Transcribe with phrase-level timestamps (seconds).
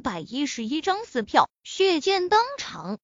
[0.00, 2.98] 百一十一张撕票，血溅当场。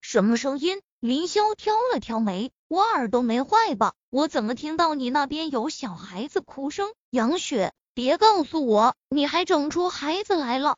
[0.00, 0.80] 什么声音？
[1.00, 3.92] 林霄挑了挑眉，我耳朵没坏吧？
[4.08, 6.92] 我怎么听到你那边有小孩子哭声？
[7.10, 10.76] 杨雪，别告诉我你还整出孩子来了？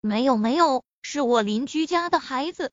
[0.00, 2.72] 没有没有，是我邻居家的孩子。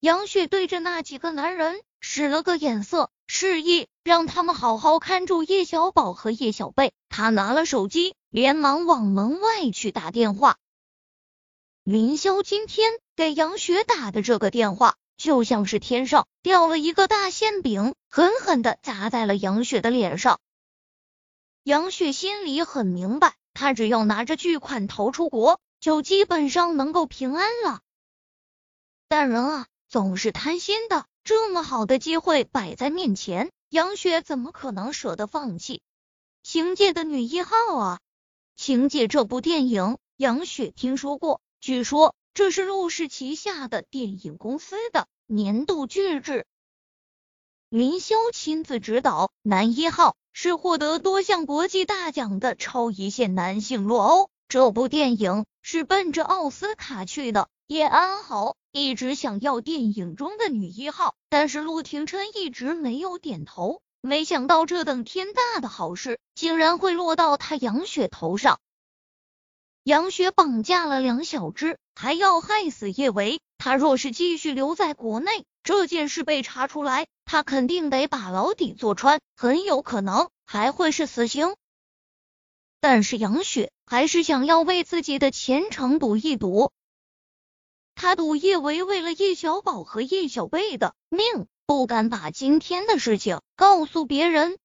[0.00, 6.92] 杨雪对着那几个男人使了个眼色，示意让他们好好看住叶小宝和叶小贝。
[7.08, 10.58] 他拿了手机，连忙往门外去打电话。
[11.84, 20.40] 林霄今天给杨雪打的这个电话，就像是天上掉了一个大馅饼，狠狠的砸在了杨雪的脸上。
[21.62, 27.82] 杨雪心里很明白，他只要拿着巨款逃出国，就基本上能够平安了。
[29.06, 29.66] 但人啊。
[29.86, 35.82] 总是贪心的，这么好的机会摆在面前，杨雪怎么可能舍得放弃？
[36.42, 38.00] 情界的女一号啊！
[38.56, 46.44] 情界这部电影，杨雪听说过，据说这是陆氏旗下的电影公司的年度巨制。
[47.70, 54.28] 林霄亲自指导，男一号是获得多项国际大奖的超一线男性洛欧。
[54.46, 57.48] 这部电影是奔着奥斯卡去的。
[57.66, 63.80] 叶安好一直想要电影中的女一号，但是陆廷琛一直没有点头。
[64.02, 68.60] 没想到这等天大的好事，竟然会落到他杨雪头上。
[69.84, 73.42] 杨雪绑架了梁小芝，还要害死叶维。
[73.58, 81.54] 他若是继续留在国内，这件事被查出来，他肯定得把牢底坐穿，很有可能还会是死刑。
[82.80, 86.72] 但是杨雪还是想要为自己的前程赌一赌。
[87.94, 94.56] 他赌叶维为了叶小宝和叶小贝的命，不敢把今天的事情告诉别人。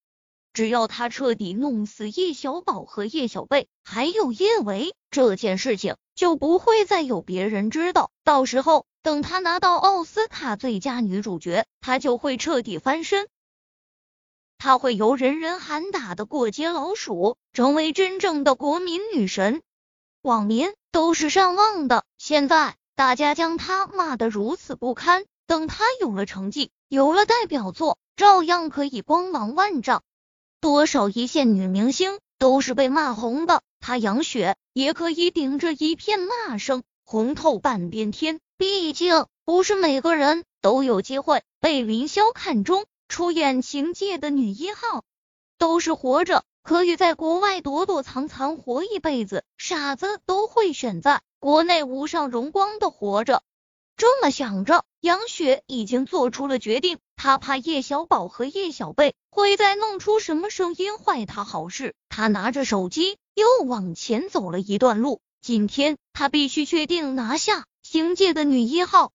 [0.53, 8.11] 只要他彻底弄死叶小宝和叶小贝，还有叶维，这件事情就不会再有别人知道。
[8.23, 13.27] 到时候，等他拿到奥斯卡最佳女主角，他就会彻底翻身。
[14.57, 19.61] 他会由人人喊打的过街老鼠，成为真正的国民女神，
[20.21, 22.03] 网民都是善忘的。
[22.17, 22.75] 现在。
[22.99, 30.03] 大家将他骂得如此不堪，等他有了成绩，有了代表作，照样可以光芒万丈。
[30.61, 38.39] 多少一线女明星都是被骂红的，她杨雪也可以顶着一片骂声红透半边天。
[38.57, 45.05] 毕竟不是每个人都有机会被林霄看中，出演情界的女一号，
[45.57, 51.21] 都是活着可以在国外躲躲藏藏活一辈子，傻子都会选在。
[51.39, 53.43] 国内无上荣光的活着，
[53.99, 56.99] 这么想着，杨雪已经做出了决定。
[57.17, 61.93] 她怕叶小宝和叶小贝会再弄出什么声音坏她好事。
[62.07, 65.19] 她拿着手机又往前走了一段路。
[65.41, 69.11] 今天她必须确定拿下星界的女一号。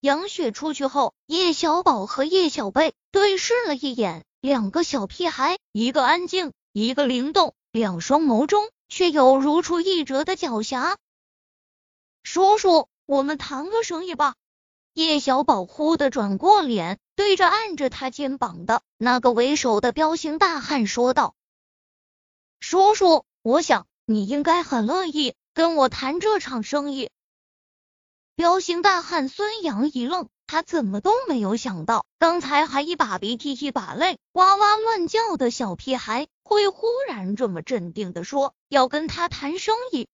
[0.00, 10.96] 杨雪出去后，叶小宝和叶小贝对视了一眼，两个小屁孩，一个安静，一个灵动，两双眸中却有如出一辙的狡黠。
[12.22, 14.34] 叔叔，我们谈个生意吧。
[14.94, 21.34] 叶小宝忽的转过脸，对着按着他肩膀的那个为首的彪形大汉说道
[22.60, 27.10] ：“叔叔，我想你应该很乐意跟我谈这场生意。”
[28.36, 40.08] 彪形大汉孙杨一愣，他怎么都没有想到，刚才还一把鼻涕一把泪哇哇乱叫的小屁孩，会忽然这么镇定的说要跟他谈生意。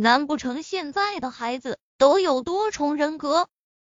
[0.00, 3.48] 难不成现在的孩子都有多重人格？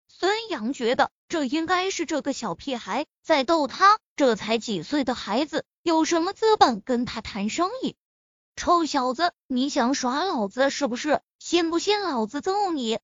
[0.07, 3.99] 孙杨觉得这应该是这个小屁孩在逗他。
[4.15, 7.97] 这才几岁的孩子，有什么资本跟他谈生意？
[8.55, 11.19] 臭小子，你想耍老子是不是？
[11.37, 12.99] 信不信老子揍你？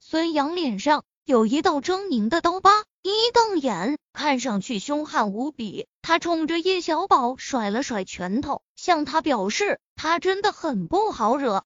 [0.00, 2.72] 孙杨脸上有一道狰狞的刀疤，
[3.02, 5.86] 一瞪眼，看上去凶悍无比。
[6.00, 11.64] 他冲着叶小宝甩了甩拳头，向他表示他真的很不好惹。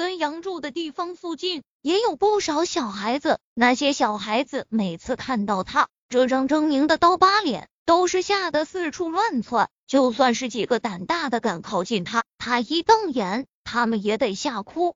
[0.00, 9.68] 孙杨住的地方附近也有不少小孩子，那些小孩子每次看到他这张狰狞的刀疤脸，都是吓得四处乱窜。
[9.86, 14.94] 就算是几个胆大的敢靠近他，他一瞪眼，他们也得吓哭。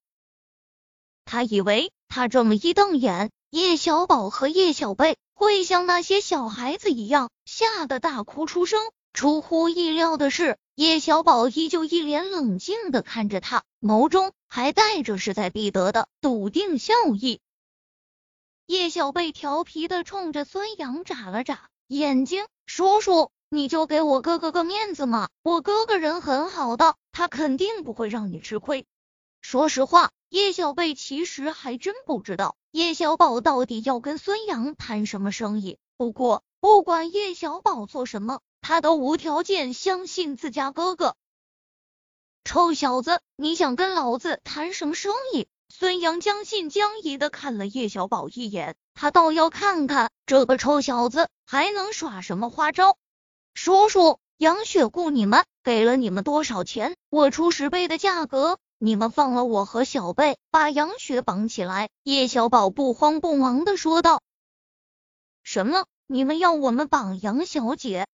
[1.26, 8.80] 他以为他这么一瞪眼，叶小宝和叶小贝会像那些小孩子一样吓得大哭出声。
[9.14, 17.40] 出乎意料的是，叶小宝依旧一脸冷静的看着他，眸中还带着势在必得的笃定笑意。
[18.66, 28.84] 叶小贝调皮的冲着孙杨眨了眨眼睛：“叔叔，你就给我哥哥个面子嘛，我哥哥人很好的，他肯定不会让你吃亏。”
[29.40, 35.78] 说实话，叶小贝其实还真不知道叶小宝到底要跟孙杨谈什么生意。
[35.96, 41.16] 不过，不管叶小宝做什么，他都无条件相信自家哥哥。
[42.44, 45.46] 臭小子，你想跟老子谈什么生意？
[45.68, 52.96] 孙杨将信将疑的看了叶小宝一眼，他倒要看看这个臭小子还能耍什么花招。
[53.52, 56.96] 叔叔，杨雪雇你们，给了你们多少钱？
[57.10, 58.58] 我出十倍的价格。
[58.78, 61.90] 你们放了我和小贝，把杨雪绑起来。
[62.02, 64.22] 叶小宝不慌不忙的说道
[65.44, 65.84] ：“什么？
[66.06, 68.06] 你们要我们绑杨小姐？”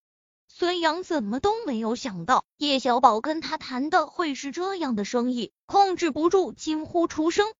[0.52, 7.54] 孙杨怎么都没有想到叶小宝跟他谈的会是这样的生意，控制不住惊呼出声。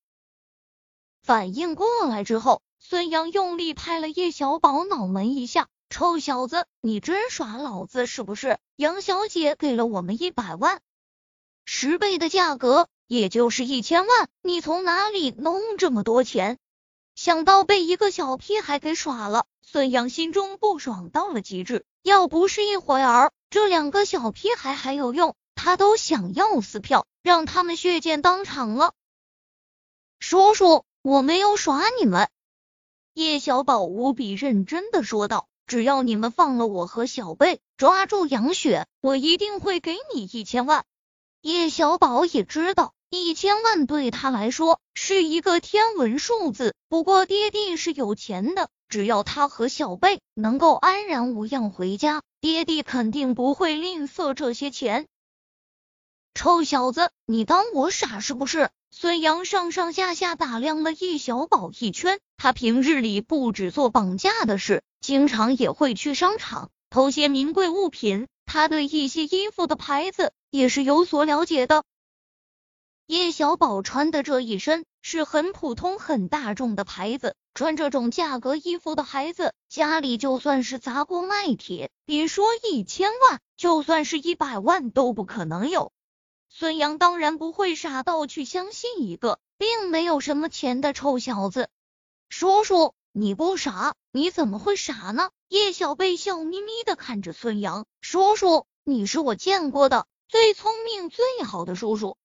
[1.23, 8.59] 反应过来之后，孙杨用力拍了叶小宝脑门一下：“臭小子，你真耍老子是不是？
[8.75, 10.83] 杨小姐给了我们一百万。”
[11.65, 16.59] 十倍的价格，也就是一千万，你从哪里弄这么多钱？
[17.15, 21.85] 想到被一个小屁孩给耍了，孙杨心中不爽到了极致。
[22.03, 28.95] 要不是一会儿这两个小屁孩还有用，他都想要撕票，让他们血溅当场了。
[30.19, 32.29] 叔叔，我没有耍你们。
[33.15, 40.85] 叶小宝无比认真的说道：“只要你们放了我和小贝，抓住杨雪，我一定会给你一千万。”
[41.43, 46.75] 叶小宝也知道，一千万对他来说是一个天文数字。
[46.89, 55.07] 不过爹地是有钱的，只要他和小贝能够安然无恙回家，爹地肯定不会吝啬这些钱。
[56.35, 58.69] 臭小子，你当我傻是不是？
[58.91, 68.27] 孙杨上上下下打量了易小宝一圈，他平日里不止做绑架的事，经常也会去商场偷些名贵物品。
[68.45, 71.85] 他对一些衣服的牌子也是有所了解的。
[73.11, 85.91] 叶小宝穿的这一身是很普通、很大众的牌子，穿这种价格衣服的孩子，家里就算是砸锅卖铁，别说一千万，就算是一百万都不可能有。
[86.49, 91.69] 孙杨当然不会傻到去相信一个并没有什么钱的臭小子。
[92.29, 95.31] 叔叔，你不傻，你怎么会傻呢？
[95.49, 102.17] 叶小贝笑眯眯的看着孙杨，叔叔，你是我见过的最聪明、最好的叔叔。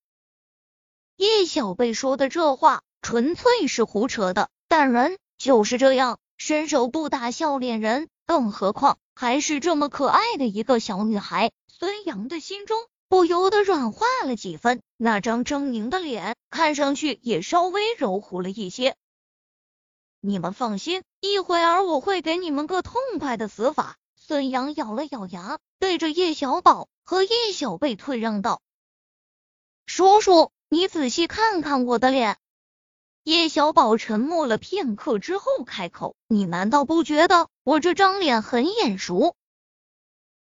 [1.17, 11.51] 叶小贝说的这话纯粹是胡扯的，但人就是这样，伸手不打笑脸人，更何况还是这么可爱的一个小女孩。
[11.67, 12.77] 孙杨的心中
[13.07, 18.95] 不由得软化了几分，那张狰狞的脸看上去也稍微柔和了一些。
[20.19, 23.95] 你们放心，一会儿我会给你们个痛快的死法。
[24.15, 28.61] 孙杨咬了咬牙，对着叶小宝和叶小贝退让道
[29.85, 32.35] ：“叔叔，你仔细看看我的脸。”
[33.23, 39.37] 叶小宝沉默了片刻之后开口：“你难道不觉得我这张脸很眼熟？